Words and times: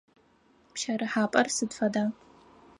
Пщэрыхьапӏэр 0.73 1.47
сыд 1.55 1.71
фэда? 1.77 2.05